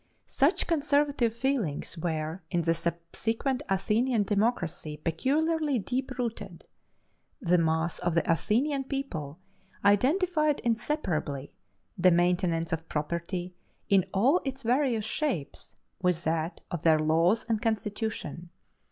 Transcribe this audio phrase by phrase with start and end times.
[0.25, 6.67] Such conservative feelings were in the subsequent Athenian democracy peculiarly deep rooted.
[7.39, 9.37] The mass of the Athenian people
[9.85, 11.53] identified inseparably
[11.99, 13.53] the maintenance of property
[13.89, 18.49] in all its various shapes with that of their laws and constitution.